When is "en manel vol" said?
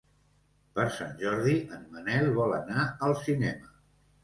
1.77-2.57